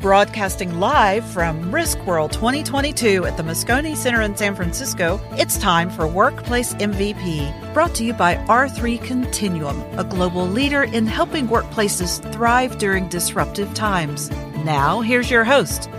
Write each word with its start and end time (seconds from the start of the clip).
Broadcasting 0.00 0.80
live 0.80 1.26
from 1.26 1.70
Risk 1.70 1.98
World 2.06 2.32
2022 2.32 3.26
at 3.26 3.36
the 3.36 3.42
Moscone 3.42 3.94
Center 3.94 4.22
in 4.22 4.34
San 4.34 4.54
Francisco, 4.56 5.20
it's 5.32 5.58
time 5.58 5.90
for 5.90 6.06
Workplace 6.06 6.72
MVP, 6.76 7.74
brought 7.74 7.94
to 7.96 8.04
you 8.04 8.14
by 8.14 8.36
R3 8.46 9.04
Continuum, 9.04 9.78
a 9.98 10.04
global 10.04 10.46
leader 10.46 10.84
in 10.84 11.06
helping 11.06 11.48
workplaces 11.48 12.22
thrive 12.32 12.78
during 12.78 13.10
disruptive 13.10 13.74
times. 13.74 14.30
Now, 14.64 15.02
here's 15.02 15.30
your 15.30 15.44
host. 15.44 15.90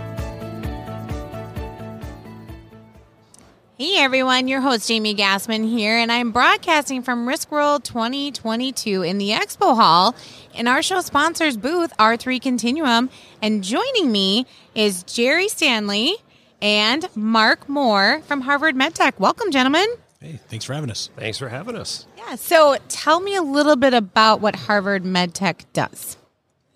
Hey 3.82 3.96
everyone, 3.96 4.46
your 4.46 4.60
host 4.60 4.86
Jamie 4.86 5.12
Gassman 5.12 5.68
here, 5.68 5.98
and 5.98 6.12
I'm 6.12 6.30
broadcasting 6.30 7.02
from 7.02 7.26
Risk 7.26 7.50
World 7.50 7.82
2022 7.82 9.02
in 9.02 9.18
the 9.18 9.30
Expo 9.30 9.74
Hall 9.74 10.14
in 10.54 10.68
our 10.68 10.82
show 10.82 11.00
sponsors 11.00 11.56
booth, 11.56 11.92
R3 11.96 12.40
Continuum. 12.40 13.10
And 13.42 13.64
joining 13.64 14.12
me 14.12 14.46
is 14.76 15.02
Jerry 15.02 15.48
Stanley 15.48 16.14
and 16.60 17.08
Mark 17.16 17.68
Moore 17.68 18.22
from 18.26 18.42
Harvard 18.42 18.76
MedTech. 18.76 19.18
Welcome, 19.18 19.50
gentlemen. 19.50 19.88
Hey, 20.20 20.38
thanks 20.46 20.64
for 20.64 20.74
having 20.74 20.88
us. 20.88 21.10
Thanks 21.16 21.38
for 21.38 21.48
having 21.48 21.74
us. 21.74 22.06
Yeah, 22.16 22.36
so 22.36 22.76
tell 22.86 23.18
me 23.18 23.34
a 23.34 23.42
little 23.42 23.74
bit 23.74 23.94
about 23.94 24.40
what 24.40 24.54
Harvard 24.54 25.02
MedTech 25.02 25.64
does. 25.72 26.16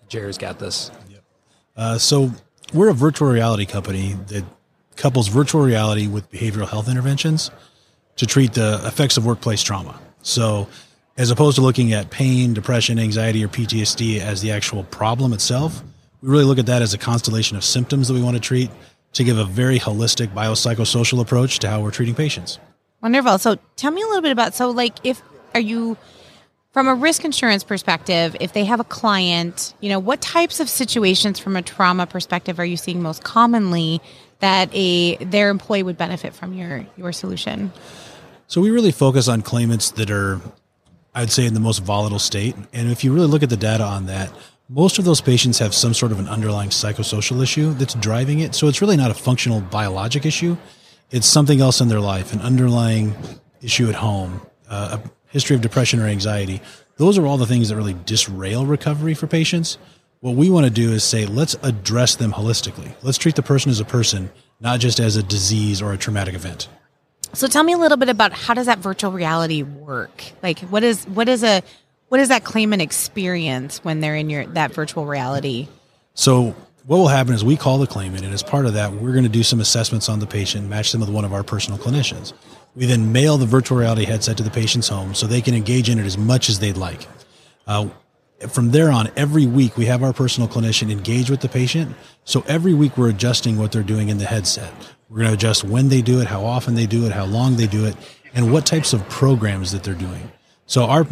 Jerry's 0.09 0.37
got 0.37 0.59
this. 0.59 0.91
Uh, 1.77 1.97
so, 1.97 2.31
we're 2.73 2.89
a 2.89 2.93
virtual 2.93 3.29
reality 3.29 3.65
company 3.65 4.17
that 4.27 4.43
couples 4.97 5.27
virtual 5.27 5.61
reality 5.61 6.07
with 6.07 6.29
behavioral 6.31 6.67
health 6.67 6.89
interventions 6.89 7.51
to 8.17 8.25
treat 8.25 8.53
the 8.53 8.81
effects 8.85 9.17
of 9.17 9.25
workplace 9.25 9.61
trauma. 9.63 9.99
So, 10.21 10.67
as 11.17 11.31
opposed 11.31 11.55
to 11.55 11.61
looking 11.61 11.93
at 11.93 12.11
pain, 12.11 12.53
depression, 12.53 12.99
anxiety, 12.99 13.43
or 13.43 13.47
PTSD 13.47 14.19
as 14.19 14.41
the 14.41 14.51
actual 14.51 14.83
problem 14.83 15.33
itself, 15.33 15.83
we 16.21 16.29
really 16.29 16.43
look 16.43 16.59
at 16.59 16.65
that 16.67 16.81
as 16.81 16.93
a 16.93 16.97
constellation 16.97 17.57
of 17.57 17.63
symptoms 17.63 18.07
that 18.07 18.13
we 18.13 18.21
want 18.21 18.35
to 18.35 18.41
treat 18.41 18.69
to 19.13 19.23
give 19.23 19.37
a 19.37 19.45
very 19.45 19.79
holistic 19.79 20.27
biopsychosocial 20.27 21.19
approach 21.21 21.59
to 21.59 21.69
how 21.69 21.81
we're 21.81 21.91
treating 21.91 22.13
patients. 22.13 22.59
Wonderful. 23.01 23.37
So, 23.39 23.57
tell 23.75 23.91
me 23.91 24.01
a 24.01 24.05
little 24.05 24.21
bit 24.21 24.31
about 24.31 24.53
so 24.53 24.69
like 24.69 24.97
if 25.03 25.21
are 25.53 25.61
you 25.61 25.97
from 26.77 26.87
a 26.87 26.93
risk 26.93 27.25
insurance 27.25 27.63
perspective, 27.63 28.35
if 28.39 28.53
they 28.53 28.65
have 28.65 28.79
a 28.79 28.83
client, 28.83 29.73
you 29.79 29.89
know, 29.89 29.97
what 29.97 30.21
types 30.21 30.59
of 30.59 30.69
situations 30.69 31.39
from 31.39 31.55
a 31.55 31.61
trauma 31.63 32.05
perspective 32.05 32.59
are 32.59 32.65
you 32.65 32.77
seeing 32.77 33.01
most 33.01 33.23
commonly 33.23 33.99
that 34.39 34.69
a 34.73 35.15
their 35.23 35.49
employee 35.49 35.83
would 35.83 35.97
benefit 35.97 36.33
from 36.33 36.53
your 36.53 36.85
your 36.95 37.11
solution? 37.11 37.71
So 38.47 38.61
we 38.61 38.71
really 38.71 38.91
focus 38.91 39.27
on 39.27 39.41
claimants 39.41 39.91
that 39.91 40.09
are, 40.09 40.39
I'd 41.13 41.31
say, 41.31 41.45
in 41.45 41.53
the 41.53 41.59
most 41.59 41.79
volatile 41.79 42.19
state. 42.19 42.55
And 42.71 42.89
if 42.89 43.03
you 43.03 43.13
really 43.13 43.27
look 43.27 43.43
at 43.43 43.49
the 43.49 43.57
data 43.57 43.83
on 43.83 44.05
that, 44.05 44.31
most 44.69 44.99
of 44.99 45.05
those 45.05 45.19
patients 45.19 45.59
have 45.59 45.73
some 45.73 45.93
sort 45.93 46.11
of 46.11 46.19
an 46.19 46.27
underlying 46.27 46.69
psychosocial 46.69 47.41
issue 47.43 47.73
that's 47.73 47.93
driving 47.95 48.39
it. 48.39 48.55
So 48.55 48.67
it's 48.67 48.81
really 48.81 48.97
not 48.97 49.11
a 49.11 49.13
functional 49.13 49.61
biologic 49.61 50.25
issue. 50.25 50.57
It's 51.11 51.27
something 51.27 51.61
else 51.61 51.81
in 51.81 51.87
their 51.87 51.99
life, 51.99 52.33
an 52.33 52.41
underlying 52.41 53.15
issue 53.61 53.89
at 53.89 53.95
home, 53.95 54.41
uh, 54.69 54.99
a 55.01 55.09
history 55.29 55.55
of 55.55 55.61
depression 55.61 55.99
or 55.99 56.05
anxiety. 56.05 56.61
Those 56.97 57.17
are 57.17 57.25
all 57.25 57.37
the 57.37 57.45
things 57.45 57.69
that 57.69 57.75
really 57.75 57.95
disrail 58.05 58.65
recovery 58.65 59.13
for 59.13 59.27
patients. 59.27 59.77
What 60.19 60.35
we 60.35 60.49
want 60.49 60.65
to 60.65 60.71
do 60.71 60.91
is 60.93 61.03
say, 61.03 61.25
let's 61.25 61.55
address 61.61 62.15
them 62.15 62.33
holistically. 62.33 62.91
Let's 63.03 63.17
treat 63.17 63.35
the 63.35 63.43
person 63.43 63.69
as 63.69 63.79
a 63.79 63.85
person, 63.85 64.31
not 64.59 64.79
just 64.79 64.99
as 64.99 65.15
a 65.15 65.23
disease 65.23 65.81
or 65.81 65.93
a 65.93 65.97
traumatic 65.97 66.33
event. 66.33 66.67
So 67.33 67.47
tell 67.47 67.63
me 67.63 67.73
a 67.73 67.77
little 67.77 67.97
bit 67.97 68.09
about 68.09 68.33
how 68.33 68.53
does 68.53 68.65
that 68.65 68.79
virtual 68.79 69.11
reality 69.11 69.61
work? 69.61 70.23
Like 70.41 70.59
what 70.61 70.83
is 70.83 71.05
what 71.05 71.29
is 71.29 71.43
a 71.43 71.61
what 72.09 72.19
is 72.19 72.29
that 72.29 72.43
claimant 72.43 72.81
experience 72.81 73.83
when 73.83 73.99
they're 73.99 74.15
in 74.15 74.29
your 74.29 74.45
that 74.47 74.73
virtual 74.73 75.05
reality? 75.05 75.67
So 76.13 76.55
what 76.87 76.97
will 76.97 77.09
happen 77.09 77.33
is 77.33 77.43
we 77.43 77.57
call 77.57 77.77
the 77.79 77.85
claimant, 77.85 78.23
and 78.23 78.33
as 78.33 78.41
part 78.41 78.65
of 78.65 78.73
that, 78.73 78.93
we're 78.93 79.11
going 79.11 79.25
to 79.25 79.29
do 79.29 79.43
some 79.43 79.59
assessments 79.59 80.07
on 80.07 80.19
the 80.19 80.25
patient, 80.25 80.69
match 80.69 80.93
them 80.93 81.01
with 81.01 81.09
one 81.09 81.25
of 81.25 81.33
our 81.33 81.43
personal 81.43 81.77
clinicians. 81.77 82.31
We 82.75 82.85
then 82.85 83.11
mail 83.11 83.37
the 83.37 83.45
virtual 83.45 83.77
reality 83.77 84.05
headset 84.05 84.37
to 84.37 84.43
the 84.43 84.49
patient's 84.49 84.87
home 84.87 85.13
so 85.13 85.27
they 85.27 85.41
can 85.41 85.53
engage 85.53 85.89
in 85.89 85.99
it 85.99 86.05
as 86.05 86.17
much 86.17 86.47
as 86.47 86.59
they'd 86.59 86.77
like. 86.77 87.05
Uh, 87.67 87.89
from 88.49 88.71
there 88.71 88.91
on, 88.91 89.09
every 89.15 89.45
week 89.45 89.77
we 89.77 89.85
have 89.85 90.03
our 90.03 90.13
personal 90.13 90.47
clinician 90.47 90.91
engage 90.91 91.29
with 91.29 91.41
the 91.41 91.49
patient. 91.49 91.95
So 92.23 92.43
every 92.47 92.73
week 92.73 92.97
we're 92.97 93.09
adjusting 93.09 93.57
what 93.57 93.71
they're 93.71 93.83
doing 93.83 94.09
in 94.09 94.17
the 94.17 94.25
headset. 94.25 94.71
We're 95.09 95.17
going 95.17 95.29
to 95.29 95.33
adjust 95.33 95.63
when 95.63 95.89
they 95.89 96.01
do 96.01 96.19
it, 96.19 96.27
how 96.27 96.45
often 96.45 96.75
they 96.75 96.85
do 96.85 97.05
it, 97.05 97.11
how 97.11 97.25
long 97.25 97.55
they 97.55 97.67
do 97.67 97.85
it, 97.85 97.95
and 98.33 98.51
what 98.51 98.65
types 98.65 98.93
of 98.93 99.07
programs 99.09 99.71
that 99.71 99.83
they're 99.83 99.95
doing. 99.95 100.31
So 100.65 100.85
our 100.85 101.07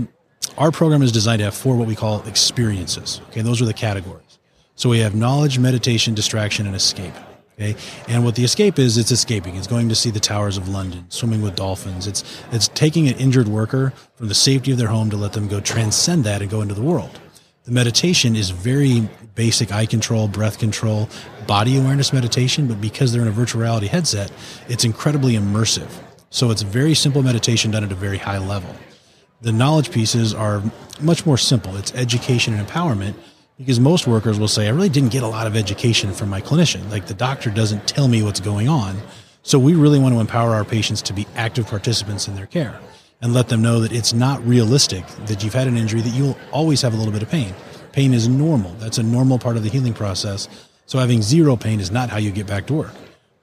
our 0.57 0.71
program 0.71 1.01
is 1.01 1.11
designed 1.11 1.39
to 1.39 1.45
have 1.45 1.55
four 1.55 1.75
what 1.75 1.87
we 1.87 1.95
call 1.95 2.21
experiences. 2.27 3.19
Okay, 3.29 3.41
those 3.41 3.61
are 3.61 3.65
the 3.65 3.73
categories. 3.73 4.39
So 4.75 4.89
we 4.89 4.99
have 4.99 5.15
knowledge, 5.15 5.57
meditation, 5.57 6.13
distraction, 6.13 6.67
and 6.67 6.75
escape. 6.75 7.13
Okay, 7.57 7.75
and 8.09 8.25
what 8.25 8.35
the 8.35 8.43
escape 8.43 8.77
is, 8.77 8.97
it's 8.97 9.11
escaping. 9.11 9.55
It's 9.55 9.67
going 9.67 9.87
to 9.87 9.95
see 9.95 10.09
the 10.09 10.19
towers 10.19 10.57
of 10.57 10.67
London, 10.67 11.05
swimming 11.07 11.41
with 11.41 11.55
dolphins. 11.55 12.05
It's 12.05 12.23
it's 12.51 12.67
taking 12.69 13.07
an 13.07 13.15
injured 13.15 13.47
worker 13.47 13.93
from 14.15 14.27
the 14.27 14.35
safety 14.35 14.71
of 14.71 14.77
their 14.77 14.89
home 14.89 15.09
to 15.09 15.15
let 15.15 15.31
them 15.31 15.47
go 15.47 15.61
transcend 15.61 16.25
that 16.25 16.41
and 16.41 16.51
go 16.51 16.61
into 16.61 16.73
the 16.73 16.81
world. 16.81 17.17
The 17.63 17.71
meditation 17.71 18.35
is 18.35 18.49
very 18.49 19.09
basic 19.35 19.71
eye 19.71 19.85
control, 19.85 20.27
breath 20.27 20.59
control, 20.59 21.09
body 21.47 21.77
awareness 21.77 22.11
meditation, 22.11 22.67
but 22.67 22.81
because 22.81 23.13
they're 23.13 23.21
in 23.21 23.27
a 23.27 23.31
virtual 23.31 23.61
reality 23.61 23.87
headset, 23.87 24.31
it's 24.67 24.83
incredibly 24.83 25.33
immersive. 25.33 25.89
So 26.29 26.51
it's 26.51 26.61
very 26.61 26.93
simple 26.93 27.23
meditation 27.23 27.71
done 27.71 27.85
at 27.85 27.91
a 27.91 27.95
very 27.95 28.17
high 28.17 28.37
level. 28.37 28.75
The 29.41 29.53
knowledge 29.53 29.91
pieces 29.91 30.33
are 30.33 30.61
much 30.99 31.25
more 31.25 31.37
simple. 31.37 31.75
It's 31.77 31.93
education 31.95 32.53
and 32.53 32.67
empowerment 32.67 33.15
because 33.57 33.79
most 33.79 34.05
workers 34.07 34.37
will 34.37 34.47
say, 34.47 34.67
I 34.67 34.71
really 34.71 34.89
didn't 34.89 35.11
get 35.11 35.23
a 35.23 35.27
lot 35.27 35.47
of 35.47 35.55
education 35.55 36.13
from 36.13 36.29
my 36.29 36.41
clinician. 36.41 36.89
Like 36.91 37.07
the 37.07 37.13
doctor 37.13 37.49
doesn't 37.49 37.87
tell 37.87 38.07
me 38.07 38.21
what's 38.21 38.39
going 38.39 38.67
on. 38.67 38.97
So 39.43 39.59
we 39.59 39.75
really 39.75 39.99
want 39.99 40.13
to 40.13 40.19
empower 40.19 40.53
our 40.53 40.65
patients 40.65 41.01
to 41.03 41.13
be 41.13 41.27
active 41.35 41.67
participants 41.67 42.27
in 42.27 42.35
their 42.35 42.47
care 42.47 42.79
and 43.21 43.33
let 43.33 43.47
them 43.47 43.61
know 43.61 43.79
that 43.79 43.91
it's 43.91 44.13
not 44.13 44.45
realistic 44.45 45.05
that 45.27 45.43
you've 45.43 45.53
had 45.53 45.67
an 45.67 45.77
injury, 45.77 46.01
that 46.01 46.09
you'll 46.09 46.37
always 46.51 46.81
have 46.81 46.93
a 46.93 46.97
little 46.97 47.13
bit 47.13 47.23
of 47.23 47.29
pain. 47.29 47.53
Pain 47.91 48.13
is 48.13 48.27
normal. 48.27 48.71
That's 48.73 48.97
a 48.97 49.03
normal 49.03 49.39
part 49.39 49.55
of 49.55 49.63
the 49.63 49.69
healing 49.69 49.93
process. 49.93 50.49
So 50.85 50.99
having 50.99 51.21
zero 51.21 51.55
pain 51.55 51.79
is 51.79 51.91
not 51.91 52.09
how 52.09 52.17
you 52.17 52.31
get 52.31 52.47
back 52.47 52.67
to 52.67 52.73
work. 52.73 52.93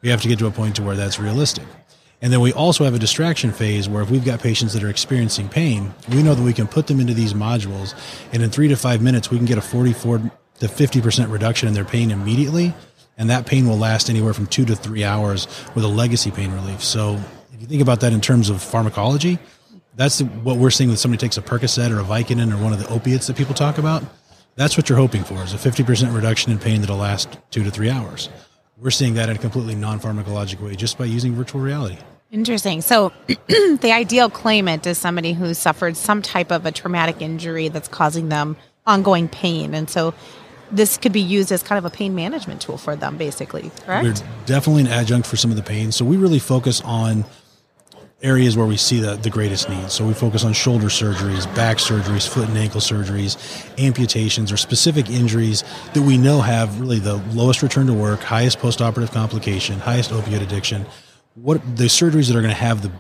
We 0.03 0.09
have 0.11 0.21
to 0.23 0.29
get 0.29 0.39
to 0.41 0.47
a 0.47 0.51
point 0.51 0.77
to 0.77 0.83
where 0.83 0.97
that's 0.97 1.19
realistic. 1.19 1.65
And 2.23 2.33
then 2.33 2.41
we 2.41 2.53
also 2.53 2.85
have 2.85 2.95
a 2.95 3.01
distraction 3.01 3.51
phase 3.51 3.89
where 3.89 4.01
if 4.01 4.09
we've 4.09 4.25
got 4.25 4.41
patients 4.41 4.73
that 4.75 4.85
are 4.85 4.89
experiencing 4.89 5.49
pain, 5.49 5.93
we 6.09 6.23
know 6.23 6.35
that 6.35 6.43
we 6.43 6.53
can 6.53 6.69
put 6.69 6.87
them 6.87 7.01
into 7.01 7.15
these 7.15 7.35
modules 7.35 7.95
and 8.33 8.45
in 8.45 8.51
three 8.51 8.69
to 8.69 8.77
five 8.77 9.03
minutes, 9.03 9.29
we 9.29 9.37
can 9.37 9.45
get 9.45 9.59
a 9.59 9.63
44 9.63 10.19
to 10.19 10.67
50% 10.67 11.33
reduction 11.33 11.67
in 11.67 11.75
their 11.75 11.85
pain 11.85 12.13
immediately. 12.13 12.73
And 13.19 13.29
that 13.29 13.45
pain 13.45 13.67
will 13.67 13.77
last 13.77 14.09
anywhere 14.09 14.33
from 14.33 14.47
two 14.47 14.65
to 14.67 14.77
three 14.77 15.03
hours 15.03 15.49
with 15.75 15.85
a 15.85 15.89
legacy 15.89 16.31
pain 16.31 16.53
relief. 16.53 16.83
So 16.83 17.19
if 17.53 17.61
you 17.61 17.67
think 17.67 17.83
about 17.83 18.01
that 18.01 18.13
in 18.13 18.21
terms 18.21 18.51
of 18.51 18.63
pharmacology, 18.63 19.41
that's 19.97 20.23
what 20.23 20.57
we're 20.57 20.71
seeing 20.71 20.89
when 20.89 20.97
somebody 20.97 21.21
takes 21.21 21.37
a 21.37 21.43
Percocet 21.43 21.91
or 21.91 22.01
a 22.01 22.05
Vicodin 22.05 22.53
or 22.53 22.63
one 22.63 22.73
of 22.73 22.79
the 22.79 22.89
opiates 22.89 23.27
that 23.27 23.37
people 23.37 23.55
talk 23.55 23.79
about. 23.79 24.03
That's 24.55 24.77
what 24.77 24.89
you're 24.89 24.99
hoping 24.99 25.25
for 25.25 25.43
is 25.43 25.55
a 25.55 25.57
50% 25.57 26.15
reduction 26.15 26.53
in 26.53 26.59
pain 26.59 26.81
that'll 26.81 26.97
last 26.97 27.39
two 27.51 27.65
to 27.65 27.71
three 27.71 27.91
hours. 27.91 28.29
We're 28.83 28.91
seeing 28.91 29.15
that 29.15 29.29
in 29.29 29.37
a 29.37 29.39
completely 29.39 29.77
non-pharmacologic 29.77 30.61
way 30.61 30.75
just 30.75 30.99
by 30.99 31.05
using 31.05 31.35
virtual 31.35 31.61
reality. 31.61 31.99
Interesting. 32.33 32.81
So, 32.81 33.13
the 33.27 33.93
ideal 33.93 34.29
claimant 34.29 34.87
is 34.89 34.99
somebody 34.99 35.35
who 35.35 35.55
suffered 35.55 35.97
some 35.97 36.21
type 36.21 36.51
of 36.51 36.67
a 36.67 36.73
traumatic 36.73 37.23
injury 37.23 37.69
that's 37.69 37.87
causing 37.87 38.29
them 38.29 38.57
ongoing 38.85 39.29
pain. 39.29 39.73
And 39.73 39.89
so, 39.89 40.15
this 40.73 40.97
could 40.97 41.13
be 41.13 41.21
used 41.21 41.53
as 41.53 41.63
kind 41.63 41.79
of 41.79 41.85
a 41.85 41.95
pain 41.95 42.15
management 42.17 42.61
tool 42.63 42.77
for 42.77 42.97
them, 42.97 43.19
basically, 43.19 43.71
correct? 43.85 44.05
We're 44.05 44.47
definitely 44.47 44.83
an 44.83 44.89
adjunct 44.89 45.29
for 45.29 45.37
some 45.37 45.51
of 45.51 45.57
the 45.57 45.63
pain. 45.63 45.93
So, 45.93 46.05
we 46.05 46.17
really 46.17 46.41
focus 46.41 46.81
on 46.81 47.25
areas 48.23 48.57
where 48.57 48.67
we 48.67 48.77
see 48.77 49.01
the, 49.01 49.17
the 49.17 49.31
greatest 49.31 49.69
needs. 49.69 49.93
So 49.93 50.07
we 50.07 50.15
focus 50.15 50.45
on 50.45 50.53
shoulder 50.53 50.87
surgeries, 50.87 51.53
back 51.55 51.79
surgeries, 51.79 52.29
foot 52.29 52.49
and 52.49 52.57
ankle 52.57 52.81
surgeries, 52.81 53.37
amputations, 53.79 54.53
or 54.53 54.57
specific 54.57 55.11
injuries 55.11 55.65
that 55.93 56.03
we 56.03 56.17
know 56.17 56.41
have 56.41 56.81
really 56.81 57.01
the 57.01 57.17
lowest 57.33 57.63
return 57.63 57.87
to 57.87 57.93
work, 57.93 58.21
highest 58.21 58.59
postoperative 58.59 59.13
complication, 59.13 59.79
highest 59.81 60.11
opioid 60.11 60.43
addiction. 60.43 60.87
What 61.35 61.61
the 61.77 61.85
surgeries 61.85 62.29
that 62.29 62.37
are 62.37 62.43
going 62.43 62.55
to 62.55 62.61
have 62.61 62.83
the 62.83 62.93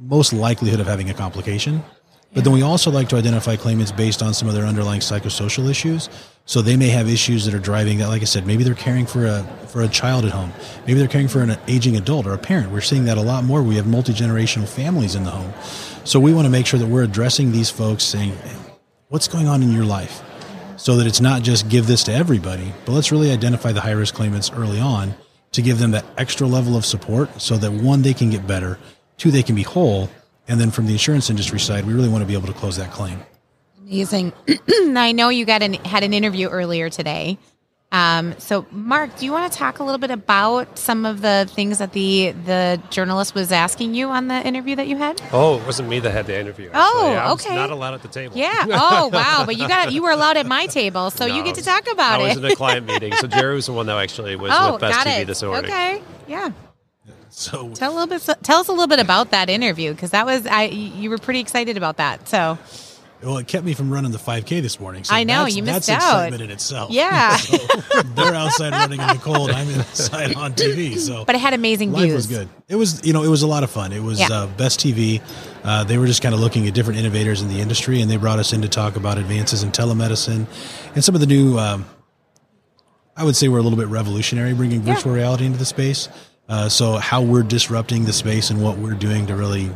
most 0.00 0.32
likelihood 0.32 0.80
of 0.80 0.86
having 0.86 1.10
a 1.10 1.14
complication. 1.14 1.82
But 2.34 2.44
then 2.44 2.52
we 2.52 2.62
also 2.62 2.90
like 2.90 3.08
to 3.08 3.16
identify 3.16 3.56
claimants 3.56 3.90
based 3.90 4.22
on 4.22 4.34
some 4.34 4.48
of 4.48 4.54
their 4.54 4.66
underlying 4.66 5.00
psychosocial 5.00 5.68
issues. 5.70 6.08
So 6.44 6.62
they 6.62 6.76
may 6.76 6.88
have 6.88 7.08
issues 7.08 7.44
that 7.44 7.54
are 7.54 7.58
driving 7.58 7.98
that. 7.98 8.08
Like 8.08 8.22
I 8.22 8.26
said, 8.26 8.46
maybe 8.46 8.64
they're 8.64 8.74
caring 8.74 9.06
for 9.06 9.26
a 9.26 9.42
for 9.66 9.82
a 9.82 9.88
child 9.88 10.24
at 10.24 10.32
home. 10.32 10.52
Maybe 10.86 10.98
they're 10.98 11.08
caring 11.08 11.28
for 11.28 11.40
an 11.40 11.56
aging 11.66 11.96
adult 11.96 12.26
or 12.26 12.32
a 12.32 12.38
parent. 12.38 12.70
We're 12.70 12.80
seeing 12.80 13.04
that 13.06 13.18
a 13.18 13.22
lot 13.22 13.44
more. 13.44 13.62
We 13.62 13.76
have 13.76 13.86
multi 13.86 14.12
generational 14.12 14.68
families 14.68 15.14
in 15.14 15.24
the 15.24 15.30
home. 15.30 15.52
So 16.04 16.20
we 16.20 16.32
want 16.32 16.46
to 16.46 16.50
make 16.50 16.66
sure 16.66 16.78
that 16.78 16.86
we're 16.86 17.02
addressing 17.02 17.52
these 17.52 17.70
folks, 17.70 18.04
saying, 18.04 18.32
"What's 19.08 19.28
going 19.28 19.46
on 19.46 19.62
in 19.62 19.72
your 19.72 19.84
life?" 19.84 20.22
So 20.76 20.96
that 20.96 21.06
it's 21.06 21.20
not 21.20 21.42
just 21.42 21.68
give 21.68 21.86
this 21.86 22.04
to 22.04 22.12
everybody, 22.12 22.72
but 22.84 22.92
let's 22.92 23.10
really 23.10 23.30
identify 23.30 23.72
the 23.72 23.80
high 23.80 23.90
risk 23.92 24.14
claimants 24.14 24.50
early 24.54 24.80
on 24.80 25.14
to 25.52 25.60
give 25.60 25.78
them 25.78 25.90
that 25.90 26.04
extra 26.16 26.46
level 26.46 26.76
of 26.76 26.86
support, 26.86 27.40
so 27.40 27.56
that 27.56 27.72
one 27.72 28.02
they 28.02 28.14
can 28.14 28.30
get 28.30 28.46
better, 28.46 28.78
two 29.16 29.30
they 29.30 29.42
can 29.42 29.54
be 29.54 29.62
whole, 29.62 30.08
and 30.48 30.60
then 30.60 30.70
from 30.70 30.86
the 30.86 30.92
insurance 30.92 31.30
industry 31.30 31.60
side, 31.60 31.86
we 31.86 31.92
really 31.94 32.08
want 32.08 32.22
to 32.22 32.26
be 32.26 32.34
able 32.34 32.48
to 32.48 32.52
close 32.54 32.76
that 32.76 32.90
claim. 32.90 33.20
Amazing. 33.82 34.32
I 34.96 35.12
know 35.12 35.28
you 35.30 35.44
got 35.46 35.62
an, 35.62 35.74
had 35.74 36.02
an 36.04 36.12
interview 36.14 36.48
earlier 36.48 36.90
today 36.90 37.38
Um, 37.90 38.34
so, 38.38 38.66
Mark, 38.70 39.16
do 39.16 39.24
you 39.24 39.32
want 39.32 39.50
to 39.50 39.58
talk 39.58 39.78
a 39.78 39.84
little 39.84 39.98
bit 39.98 40.10
about 40.10 40.78
some 40.78 41.06
of 41.06 41.22
the 41.22 41.48
things 41.54 41.78
that 41.78 41.92
the 41.92 42.32
the 42.44 42.82
journalist 42.90 43.34
was 43.34 43.50
asking 43.50 43.94
you 43.94 44.08
on 44.10 44.28
the 44.28 44.46
interview 44.46 44.76
that 44.76 44.88
you 44.88 44.98
had? 44.98 45.22
Oh, 45.32 45.58
it 45.58 45.64
wasn't 45.64 45.88
me 45.88 45.98
that 46.00 46.10
had 46.12 46.26
the 46.26 46.38
interview. 46.38 46.66
Actually. 46.68 46.82
Oh, 46.82 47.12
I 47.14 47.32
was 47.32 47.46
okay. 47.46 47.54
not 47.54 47.70
allowed 47.70 47.94
at 47.94 48.02
the 48.02 48.08
table. 48.08 48.36
Yeah. 48.36 48.66
Oh, 48.70 49.08
wow. 49.12 49.44
But 49.46 49.56
you 49.56 49.66
got 49.68 49.92
you 49.92 50.02
were 50.02 50.10
allowed 50.10 50.36
at 50.36 50.44
my 50.46 50.66
table, 50.66 51.10
so 51.10 51.24
you 51.24 51.38
No, 51.38 51.44
get 51.44 51.54
to 51.56 51.62
talk 51.64 51.90
about 51.90 52.20
I 52.20 52.24
it. 52.24 52.26
I 52.26 52.28
was 52.28 52.36
in 52.38 52.44
a 52.44 52.56
client 52.56 52.86
meeting, 52.86 53.12
so 53.14 53.26
Jerry 53.26 53.54
was 53.54 53.66
the 53.66 53.72
one 53.72 53.86
that 53.86 53.96
actually 53.96 54.36
was 54.36 54.52
oh, 54.54 54.72
with 54.72 54.82
Best 54.82 54.94
got 55.04 55.06
TV 55.06 55.22
it. 55.22 55.26
this 55.26 55.42
morning. 55.42 55.64
Okay. 55.70 56.02
Yeah. 56.28 56.50
So 57.38 57.70
Tell 57.74 57.92
a 57.92 57.94
little 57.94 58.08
bit. 58.08 58.42
Tell 58.42 58.58
us 58.58 58.68
a 58.68 58.72
little 58.72 58.88
bit 58.88 58.98
about 58.98 59.30
that 59.30 59.48
interview 59.48 59.92
because 59.92 60.10
that 60.10 60.26
was 60.26 60.44
I. 60.46 60.64
You 60.64 61.08
were 61.08 61.18
pretty 61.18 61.38
excited 61.40 61.76
about 61.76 61.98
that. 61.98 62.28
So 62.28 62.58
well, 63.22 63.38
it 63.38 63.46
kept 63.48 63.64
me 63.64 63.74
from 63.74 63.92
running 63.92 64.12
the 64.12 64.18
5K 64.18 64.62
this 64.62 64.78
morning. 64.78 65.02
So 65.02 65.12
I 65.14 65.24
know, 65.24 65.42
that's, 65.44 65.56
you 65.56 65.62
missed 65.64 65.88
that's 65.88 66.04
out. 66.04 66.18
excitement 66.26 66.42
in 66.42 66.50
itself. 66.50 66.90
Yeah. 66.90 67.36
So 67.88 68.02
they're 68.02 68.34
outside 68.34 68.72
running 68.72 69.00
in 69.00 69.06
the 69.08 69.14
cold. 69.22 69.50
I'm 69.50 69.68
inside 69.70 70.34
on 70.36 70.52
TV. 70.52 70.96
So 70.98 71.24
but 71.24 71.34
it 71.34 71.38
had 71.40 71.52
amazing 71.54 71.90
Life 71.92 72.02
views. 72.04 72.14
was 72.14 72.26
good. 72.28 72.48
It 72.68 72.76
was, 72.76 73.04
you 73.04 73.12
know, 73.12 73.22
it 73.24 73.28
was 73.28 73.42
a 73.42 73.46
lot 73.48 73.62
of 73.64 73.70
fun. 73.70 73.92
It 73.92 74.02
was 74.02 74.20
Yeah. 74.20 74.28
uh, 74.30 74.46
best 74.46 74.78
TV. 74.80 75.20
Uh, 75.64 75.82
they 75.84 75.98
were 75.98 76.06
just 76.06 76.22
kind 76.22 76.34
of 76.34 76.40
looking 76.40 76.66
at 76.68 76.74
different 76.74 76.98
innovators 77.00 77.40
in 77.42 77.48
the 77.48 77.60
industry, 77.60 78.00
and 78.00 78.10
they 78.10 78.16
brought 78.18 78.38
us 78.38 78.52
in 78.52 78.62
to 78.62 78.68
talk 78.68 78.94
about 78.96 79.18
advances 79.18 79.62
in 79.64 79.70
telemedicine 79.72 80.46
and 80.94 81.02
some 81.04 81.14
of 81.16 81.20
the 81.20 81.26
new. 81.26 81.58
Um, 81.58 81.86
I 83.16 83.24
would 83.24 83.34
say 83.34 83.48
we're 83.48 83.58
a 83.58 83.62
little 83.62 83.78
bit 83.78 83.88
revolutionary, 83.88 84.54
bringing 84.54 84.82
Yeah. 84.84 84.94
virtual 84.94 85.12
reality 85.12 85.44
into 85.44 85.58
the 85.58 85.64
space. 85.66 86.08
Uh, 86.48 86.68
so 86.68 86.96
how 86.96 87.20
we're 87.20 87.42
disrupting 87.42 88.04
the 88.04 88.12
space 88.12 88.50
and 88.50 88.62
what 88.62 88.78
we're 88.78 88.94
doing 88.94 89.26
to 89.26 89.36
really 89.36 89.70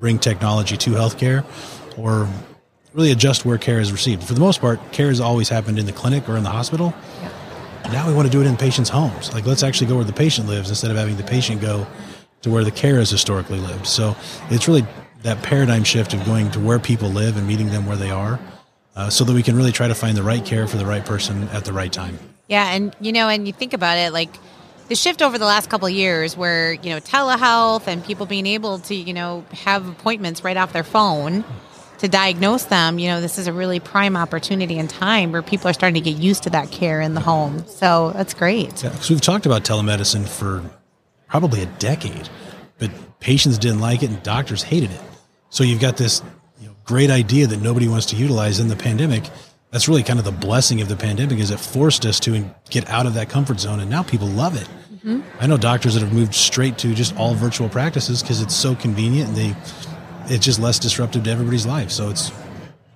bring 0.00 0.18
technology 0.18 0.76
to 0.76 0.90
healthcare, 0.90 1.44
or 1.98 2.28
really 2.94 3.10
adjust 3.10 3.44
where 3.44 3.58
care 3.58 3.80
is 3.80 3.92
received. 3.92 4.22
For 4.24 4.34
the 4.34 4.40
most 4.40 4.60
part, 4.60 4.80
care 4.92 5.08
has 5.08 5.20
always 5.20 5.48
happened 5.48 5.78
in 5.78 5.86
the 5.86 5.92
clinic 5.92 6.28
or 6.28 6.36
in 6.36 6.44
the 6.44 6.50
hospital. 6.50 6.94
Now 7.92 8.06
we 8.08 8.14
want 8.14 8.26
to 8.26 8.32
do 8.32 8.40
it 8.40 8.46
in 8.46 8.56
patients' 8.56 8.88
homes. 8.88 9.32
Like, 9.34 9.44
let's 9.46 9.62
actually 9.62 9.88
go 9.88 9.96
where 9.96 10.04
the 10.04 10.12
patient 10.12 10.48
lives 10.48 10.70
instead 10.70 10.90
of 10.90 10.96
having 10.96 11.16
the 11.16 11.22
patient 11.22 11.60
go 11.60 11.86
to 12.42 12.50
where 12.50 12.64
the 12.64 12.70
care 12.70 12.96
has 12.96 13.10
historically 13.10 13.58
lived. 13.58 13.86
So 13.86 14.16
it's 14.50 14.66
really 14.66 14.86
that 15.22 15.42
paradigm 15.42 15.84
shift 15.84 16.14
of 16.14 16.24
going 16.24 16.50
to 16.52 16.60
where 16.60 16.78
people 16.78 17.08
live 17.08 17.36
and 17.36 17.46
meeting 17.46 17.68
them 17.70 17.86
where 17.86 17.96
they 17.96 18.10
are, 18.10 18.38
uh, 18.96 19.10
so 19.10 19.24
that 19.24 19.32
we 19.32 19.42
can 19.42 19.56
really 19.56 19.72
try 19.72 19.88
to 19.88 19.94
find 19.94 20.16
the 20.16 20.22
right 20.22 20.44
care 20.44 20.66
for 20.66 20.76
the 20.76 20.86
right 20.86 21.04
person 21.04 21.48
at 21.48 21.64
the 21.64 21.72
right 21.72 21.92
time. 21.92 22.18
Yeah, 22.48 22.72
and 22.72 22.94
you 23.00 23.12
know, 23.12 23.28
and 23.28 23.46
you 23.46 23.52
think 23.52 23.72
about 23.72 23.98
it, 23.98 24.12
like 24.12 24.30
the 24.88 24.94
shift 24.94 25.22
over 25.22 25.38
the 25.38 25.44
last 25.44 25.70
couple 25.70 25.86
of 25.86 25.94
years, 25.94 26.36
where 26.36 26.72
you 26.74 26.90
know 26.90 27.00
telehealth 27.00 27.86
and 27.86 28.04
people 28.04 28.26
being 28.26 28.46
able 28.46 28.78
to 28.80 28.94
you 28.94 29.12
know 29.12 29.44
have 29.52 29.88
appointments 29.88 30.44
right 30.44 30.56
off 30.56 30.72
their 30.72 30.84
phone 30.84 31.44
to 31.98 32.08
diagnose 32.08 32.64
them. 32.64 32.98
You 32.98 33.08
know, 33.08 33.20
this 33.20 33.38
is 33.38 33.46
a 33.46 33.52
really 33.52 33.80
prime 33.80 34.16
opportunity 34.16 34.78
and 34.78 34.90
time 34.90 35.32
where 35.32 35.42
people 35.42 35.68
are 35.68 35.72
starting 35.72 36.02
to 36.02 36.10
get 36.10 36.20
used 36.20 36.42
to 36.44 36.50
that 36.50 36.70
care 36.70 37.00
in 37.00 37.14
the 37.14 37.20
home. 37.20 37.66
So 37.66 38.10
that's 38.10 38.34
great. 38.34 38.82
Yeah, 38.82 38.90
because 38.90 39.10
we've 39.10 39.20
talked 39.20 39.46
about 39.46 39.62
telemedicine 39.64 40.28
for 40.28 40.62
probably 41.28 41.62
a 41.62 41.66
decade, 41.66 42.28
but 42.78 42.90
patients 43.20 43.58
didn't 43.58 43.80
like 43.80 44.02
it 44.02 44.10
and 44.10 44.22
doctors 44.22 44.62
hated 44.62 44.90
it. 44.90 45.00
So 45.50 45.64
you've 45.64 45.80
got 45.80 45.96
this 45.96 46.22
you 46.60 46.68
know, 46.68 46.74
great 46.84 47.10
idea 47.10 47.46
that 47.46 47.60
nobody 47.60 47.88
wants 47.88 48.06
to 48.06 48.16
utilize 48.16 48.60
in 48.60 48.68
the 48.68 48.76
pandemic. 48.76 49.24
That's 49.74 49.88
really 49.88 50.04
kind 50.04 50.20
of 50.20 50.24
the 50.24 50.30
blessing 50.30 50.80
of 50.82 50.88
the 50.88 50.94
pandemic 50.94 51.40
is 51.40 51.50
it 51.50 51.58
forced 51.58 52.06
us 52.06 52.20
to 52.20 52.48
get 52.70 52.88
out 52.88 53.06
of 53.06 53.14
that 53.14 53.28
comfort 53.28 53.58
zone, 53.58 53.80
and 53.80 53.90
now 53.90 54.04
people 54.04 54.28
love 54.28 54.54
it. 54.54 54.68
I 55.40 55.48
know 55.48 55.56
doctors 55.56 55.94
that 55.94 56.00
have 56.00 56.12
moved 56.12 56.32
straight 56.32 56.78
to 56.78 56.94
just 56.94 57.16
all 57.16 57.34
virtual 57.34 57.68
practices 57.68 58.22
because 58.22 58.40
it's 58.40 58.54
so 58.54 58.76
convenient 58.76 59.30
and 59.30 59.36
they 59.36 59.56
it's 60.32 60.44
just 60.44 60.60
less 60.60 60.78
disruptive 60.78 61.24
to 61.24 61.30
everybody's 61.30 61.66
life. 61.66 61.90
So 61.90 62.08
it's 62.08 62.30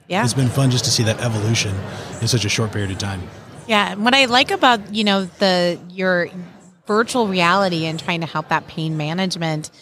Yeah, 0.07 0.23
it's 0.23 0.35
been 0.35 0.49
fun 0.49 0.71
just 0.71 0.85
to 0.85 0.91
see 0.93 1.03
that 1.03 1.21
evolution 1.21 1.75
in 2.21 2.29
such 2.29 2.45
a 2.45 2.49
short 2.49 2.71
period 2.71 2.93
of 2.93 2.99
time. 2.99 3.23
Yeah, 3.67 3.91
and 3.91 4.05
what 4.05 4.15
I 4.15 4.27
like 4.27 4.53
about 4.53 4.95
you 4.95 5.03
know 5.03 5.25
the 5.25 5.81
your 5.91 6.29
virtual 6.87 7.27
reality 7.27 7.87
and 7.87 7.99
trying 7.99 8.21
to 8.21 8.27
help 8.29 8.51
that 8.51 8.69
pain 8.69 8.97
management 8.97 9.73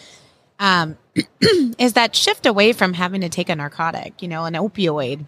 um, 0.58 0.96
is 1.78 1.92
that 1.92 2.16
shift 2.16 2.46
away 2.46 2.72
from 2.72 2.94
having 2.94 3.20
to 3.20 3.28
take 3.28 3.50
a 3.50 3.54
narcotic, 3.54 4.22
you 4.22 4.28
know, 4.28 4.46
an 4.46 4.54
opioid 4.54 5.26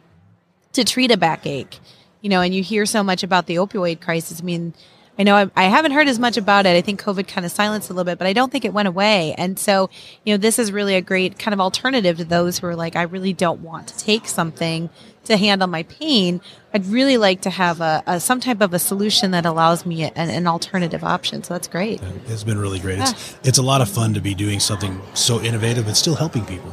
to 0.73 0.85
treat 0.85 1.11
a 1.11 1.17
backache, 1.17 1.79
you 2.21 2.29
know, 2.29 2.41
and 2.41 2.55
you 2.55 2.63
hear 2.63 2.87
so 2.87 3.03
much 3.03 3.23
about 3.23 3.47
the 3.47 3.57
opioid 3.57 4.01
crisis. 4.01 4.41
I 4.41 4.45
mean, 4.45 4.75
I 5.19 5.25
know 5.25 5.35
I, 5.35 5.51
I 5.57 5.65
haven't 5.65 5.93
heard 5.93 6.07
as 6.07 6.19
much 6.19 6.37
about 6.37 6.65
it. 6.65 6.77
I 6.77 6.81
think 6.81 7.03
COVID 7.03 7.27
kind 7.27 7.45
of 7.45 7.51
silenced 7.51 7.91
a 7.91 7.93
little 7.93 8.05
bit, 8.05 8.19
but 8.19 8.29
I 8.29 8.33
don't 8.33 8.53
think 8.53 8.65
it 8.65 8.73
went 8.73 8.87
away. 8.87 9.35
And 9.37 9.59
so, 9.59 9.91
you 10.25 10.33
know, 10.33 10.39
this 10.39 10.59
is 10.59 10.71
really 10.71 10.95
a 10.95 11.01
great 11.01 11.39
kind 11.39 11.53
of 11.53 11.61
alternative 11.61 12.19
to 12.19 12.25
those 12.25 12.59
who 12.59 12.69
are 12.69 12.77
like, 12.77 12.95
I 12.95 13.03
really 13.03 13.33
don't 13.33 13.61
want 13.61 13.89
to 13.89 13.99
take 13.99 14.29
something 14.29 14.91
to 15.25 15.37
handle 15.37 15.67
my 15.67 15.83
pain. 15.85 16.41
I'd 16.73 16.87
really 16.87 17.17
like 17.17 17.41
to 17.43 17.51
have 17.51 17.81
a, 17.81 18.03
a 18.07 18.21
some 18.21 18.41
type 18.41 18.61
of 18.61 18.73
a 18.73 18.79
solution 18.79 19.33
that 19.33 19.45
allows 19.45 19.85
me 19.85 20.05
an, 20.05 20.13
an 20.17 20.47
alternative 20.47 21.03
option. 21.03 21.43
So 21.43 21.55
that's 21.55 21.69
great. 21.69 22.01
It's 22.29 22.45
been 22.45 22.59
really 22.59 22.79
great. 22.79 23.01
It's 23.01 23.37
it's 23.43 23.59
a 23.59 23.63
lot 23.63 23.81
of 23.81 23.89
fun 23.89 24.15
to 24.15 24.21
be 24.21 24.35
doing 24.35 24.61
something 24.61 25.01
so 25.15 25.41
innovative 25.41 25.87
but 25.87 25.97
still 25.97 26.15
helping 26.15 26.45
people. 26.45 26.71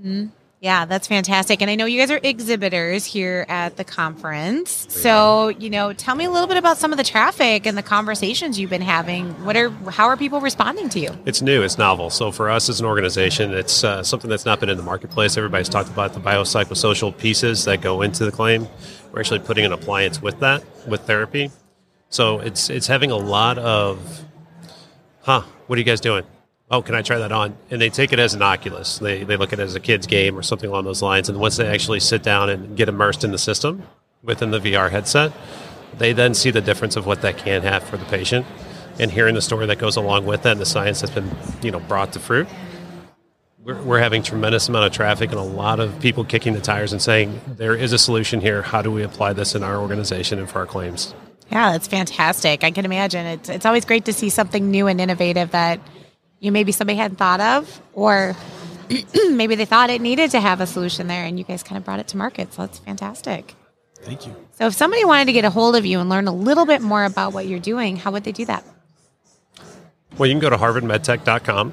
Mm-hmm. 0.00 0.26
Yeah, 0.64 0.86
that's 0.86 1.06
fantastic. 1.06 1.60
And 1.60 1.70
I 1.70 1.74
know 1.74 1.84
you 1.84 2.00
guys 2.00 2.10
are 2.10 2.18
exhibitors 2.22 3.04
here 3.04 3.44
at 3.50 3.76
the 3.76 3.84
conference. 3.84 4.86
So, 4.88 5.48
you 5.48 5.68
know, 5.68 5.92
tell 5.92 6.14
me 6.14 6.24
a 6.24 6.30
little 6.30 6.48
bit 6.48 6.56
about 6.56 6.78
some 6.78 6.90
of 6.90 6.96
the 6.96 7.04
traffic 7.04 7.66
and 7.66 7.76
the 7.76 7.82
conversations 7.82 8.58
you've 8.58 8.70
been 8.70 8.80
having. 8.80 9.44
What 9.44 9.58
are 9.58 9.68
how 9.90 10.06
are 10.06 10.16
people 10.16 10.40
responding 10.40 10.88
to 10.88 11.00
you? 11.00 11.10
It's 11.26 11.42
new, 11.42 11.62
it's 11.62 11.76
novel. 11.76 12.08
So 12.08 12.32
for 12.32 12.48
us 12.48 12.70
as 12.70 12.80
an 12.80 12.86
organization, 12.86 13.52
it's 13.52 13.84
uh, 13.84 14.02
something 14.02 14.30
that's 14.30 14.46
not 14.46 14.58
been 14.58 14.70
in 14.70 14.78
the 14.78 14.82
marketplace. 14.82 15.36
Everybody's 15.36 15.68
talked 15.68 15.90
about 15.90 16.14
the 16.14 16.20
biopsychosocial 16.20 17.18
pieces 17.18 17.66
that 17.66 17.82
go 17.82 18.00
into 18.00 18.24
the 18.24 18.32
claim. 18.32 18.66
We're 19.12 19.20
actually 19.20 19.40
putting 19.40 19.66
an 19.66 19.72
appliance 19.72 20.22
with 20.22 20.40
that, 20.40 20.64
with 20.88 21.02
therapy. 21.02 21.50
So 22.08 22.38
it's 22.38 22.70
it's 22.70 22.86
having 22.86 23.10
a 23.10 23.18
lot 23.18 23.58
of, 23.58 24.24
huh? 25.20 25.42
What 25.66 25.76
are 25.76 25.80
you 25.80 25.84
guys 25.84 26.00
doing? 26.00 26.24
Oh, 26.74 26.82
can 26.82 26.96
I 26.96 27.02
try 27.02 27.18
that 27.18 27.30
on? 27.30 27.56
And 27.70 27.80
they 27.80 27.88
take 27.88 28.12
it 28.12 28.18
as 28.18 28.34
an 28.34 28.42
Oculus. 28.42 28.98
They 28.98 29.22
they 29.22 29.36
look 29.36 29.52
at 29.52 29.60
it 29.60 29.62
as 29.62 29.76
a 29.76 29.80
kid's 29.80 30.08
game 30.08 30.36
or 30.36 30.42
something 30.42 30.68
along 30.68 30.84
those 30.84 31.02
lines. 31.02 31.28
And 31.28 31.38
once 31.38 31.56
they 31.56 31.68
actually 31.68 32.00
sit 32.00 32.24
down 32.24 32.50
and 32.50 32.76
get 32.76 32.88
immersed 32.88 33.22
in 33.22 33.30
the 33.30 33.38
system 33.38 33.84
within 34.24 34.50
the 34.50 34.58
VR 34.58 34.90
headset, 34.90 35.32
they 35.98 36.12
then 36.12 36.34
see 36.34 36.50
the 36.50 36.60
difference 36.60 36.96
of 36.96 37.06
what 37.06 37.22
that 37.22 37.38
can 37.38 37.62
have 37.62 37.84
for 37.84 37.96
the 37.96 38.04
patient 38.06 38.44
and 38.98 39.10
hearing 39.10 39.36
the 39.36 39.42
story 39.42 39.66
that 39.66 39.78
goes 39.78 39.94
along 39.94 40.26
with 40.26 40.42
that 40.42 40.52
and 40.52 40.60
the 40.60 40.66
science 40.66 41.00
that's 41.00 41.12
been 41.12 41.30
you 41.62 41.70
know 41.70 41.80
brought 41.80 42.12
to 42.12 42.18
fruit 42.18 42.48
we're, 43.62 43.80
we're 43.82 44.00
having 44.00 44.22
tremendous 44.22 44.68
amount 44.68 44.84
of 44.84 44.92
traffic 44.92 45.30
and 45.30 45.38
a 45.38 45.42
lot 45.42 45.80
of 45.80 45.98
people 46.00 46.24
kicking 46.24 46.54
the 46.54 46.60
tires 46.60 46.92
and 46.92 47.00
saying 47.00 47.40
there 47.46 47.74
is 47.74 47.92
a 47.92 47.98
solution 47.98 48.40
here 48.40 48.62
how 48.62 48.82
do 48.82 48.90
we 48.90 49.02
apply 49.02 49.32
this 49.32 49.54
in 49.54 49.62
our 49.62 49.78
organization 49.78 50.38
and 50.38 50.48
for 50.48 50.58
our 50.58 50.66
claims 50.66 51.14
Yeah, 51.50 51.72
that's 51.72 51.86
fantastic. 51.86 52.64
I 52.64 52.70
can 52.70 52.84
imagine 52.84 53.26
it's 53.26 53.48
it's 53.48 53.66
always 53.66 53.84
great 53.84 54.06
to 54.06 54.12
see 54.12 54.30
something 54.30 54.70
new 54.70 54.86
and 54.86 55.00
innovative 55.00 55.50
that 55.52 55.80
you 56.40 56.52
maybe 56.52 56.72
somebody 56.72 56.96
hadn't 56.96 57.16
thought 57.16 57.40
of 57.40 57.80
or 57.92 58.36
maybe 59.30 59.54
they 59.54 59.64
thought 59.64 59.90
it 59.90 60.00
needed 60.00 60.30
to 60.32 60.40
have 60.40 60.60
a 60.60 60.66
solution 60.66 61.06
there 61.06 61.24
and 61.24 61.38
you 61.38 61.44
guys 61.44 61.62
kind 61.62 61.78
of 61.78 61.84
brought 61.84 62.00
it 62.00 62.08
to 62.08 62.16
market. 62.16 62.52
So 62.52 62.62
that's 62.66 62.78
fantastic. 62.78 63.54
Thank 64.02 64.26
you. 64.26 64.34
So 64.52 64.66
if 64.66 64.74
somebody 64.74 65.04
wanted 65.04 65.24
to 65.26 65.32
get 65.32 65.44
a 65.44 65.50
hold 65.50 65.76
of 65.76 65.86
you 65.86 65.98
and 66.00 66.10
learn 66.10 66.28
a 66.28 66.32
little 66.34 66.66
bit 66.66 66.82
more 66.82 67.04
about 67.04 67.32
what 67.32 67.46
you're 67.46 67.58
doing, 67.58 67.96
how 67.96 68.12
would 68.12 68.24
they 68.24 68.32
do 68.32 68.44
that? 68.46 68.64
well 70.16 70.28
you 70.28 70.32
can 70.32 70.40
go 70.40 70.48
to 70.50 70.56
harvardmedtech.com 70.56 71.72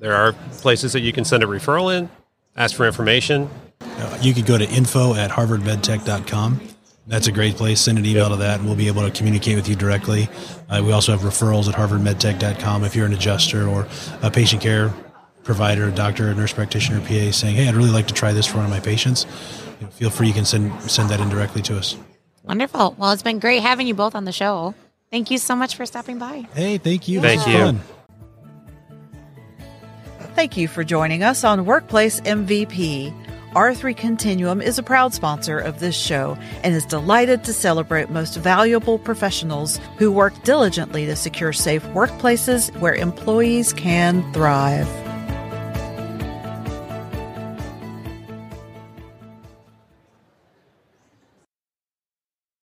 there 0.00 0.14
are 0.14 0.32
places 0.62 0.94
that 0.94 1.00
you 1.00 1.12
can 1.12 1.24
send 1.26 1.42
a 1.42 1.46
referral 1.46 1.94
in 1.94 2.08
ask 2.56 2.74
for 2.74 2.86
information 2.86 3.50
Uh, 3.80 4.18
you 4.22 4.32
could 4.32 4.46
go 4.46 4.56
to 4.58 4.68
info 4.70 5.14
at 5.14 5.30
harvardmedtech.com. 5.30 6.60
That's 7.06 7.26
a 7.26 7.32
great 7.32 7.56
place. 7.56 7.80
Send 7.80 7.98
an 7.98 8.06
email 8.06 8.30
to 8.30 8.36
that, 8.36 8.60
and 8.60 8.66
we'll 8.66 8.76
be 8.76 8.86
able 8.86 9.02
to 9.02 9.10
communicate 9.10 9.56
with 9.56 9.68
you 9.68 9.76
directly. 9.76 10.28
Uh, 10.70 10.82
we 10.84 10.92
also 10.92 11.12
have 11.12 11.20
referrals 11.20 11.68
at 11.68 11.74
harvardmedtech.com 11.74 12.84
if 12.84 12.96
you're 12.96 13.06
an 13.06 13.12
adjuster 13.12 13.68
or 13.68 13.86
a 14.22 14.30
patient 14.30 14.62
care 14.62 14.92
provider, 15.42 15.88
a 15.88 15.92
doctor, 15.92 16.30
a 16.30 16.34
nurse 16.34 16.54
practitioner, 16.54 17.00
PA, 17.00 17.30
saying, 17.30 17.56
"Hey, 17.56 17.68
I'd 17.68 17.74
really 17.74 17.90
like 17.90 18.06
to 18.06 18.14
try 18.14 18.32
this 18.32 18.46
for 18.46 18.56
one 18.56 18.64
of 18.64 18.70
my 18.70 18.80
patients." 18.80 19.26
You 19.80 19.86
know, 19.86 19.92
feel 19.92 20.10
free. 20.10 20.28
You 20.28 20.32
can 20.32 20.46
send 20.46 20.72
send 20.90 21.10
that 21.10 21.20
in 21.20 21.28
directly 21.28 21.60
to 21.62 21.76
us. 21.76 21.96
Wonderful. 22.42 22.94
Well, 22.98 23.12
it's 23.12 23.22
been 23.22 23.38
great 23.38 23.60
having 23.62 23.86
you 23.86 23.94
both 23.94 24.14
on 24.14 24.24
the 24.24 24.32
show. 24.32 24.74
Thank 25.10 25.30
you 25.30 25.38
so 25.38 25.54
much 25.54 25.76
for 25.76 25.86
stopping 25.86 26.18
by. 26.18 26.46
Hey, 26.54 26.78
thank 26.78 27.06
you. 27.06 27.20
Thank 27.20 27.46
you. 27.46 27.58
fun. 27.58 27.80
Thank 30.34 30.56
you 30.56 30.66
for 30.66 30.82
joining 30.82 31.22
us 31.22 31.44
on 31.44 31.64
Workplace 31.64 32.20
MVP. 32.22 33.14
R3 33.54 33.96
Continuum 33.96 34.60
is 34.60 34.78
a 34.78 34.82
proud 34.82 35.14
sponsor 35.14 35.60
of 35.60 35.78
this 35.78 35.94
show 35.94 36.36
and 36.64 36.74
is 36.74 36.84
delighted 36.84 37.44
to 37.44 37.52
celebrate 37.52 38.10
most 38.10 38.34
valuable 38.36 38.98
professionals 38.98 39.78
who 39.96 40.10
work 40.10 40.34
diligently 40.42 41.06
to 41.06 41.14
secure 41.14 41.52
safe 41.52 41.84
workplaces 41.94 42.76
where 42.80 42.96
employees 42.96 43.72
can 43.72 44.24
thrive. 44.32 45.03